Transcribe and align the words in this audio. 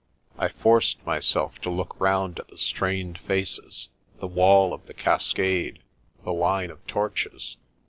I 0.35 0.47
forced 0.47 1.05
myself 1.05 1.59
to 1.61 1.69
look 1.69 1.95
round 2.01 2.39
at 2.39 2.47
the 2.47 2.57
strained 2.57 3.19
faces, 3.19 3.89
the 4.19 4.25
wall 4.25 4.73
of 4.73 4.87
the 4.87 4.95
cascade, 4.95 5.77
the 6.25 6.33
line 6.33 6.71
of 6.71 6.83
torches. 6.87 7.57